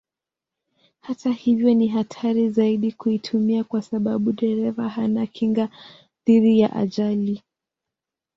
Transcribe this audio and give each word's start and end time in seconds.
Hata 1.01 1.29
hivyo 1.31 1.73
ni 1.73 1.87
hatari 1.87 2.49
zaidi 2.49 2.91
kuitumia 2.91 3.63
kwa 3.63 3.81
sababu 3.81 4.31
dereva 4.31 4.89
hana 4.89 5.27
kinga 5.27 5.69
dhidi 6.25 6.59
ya 6.59 6.73
ajali. 6.75 7.43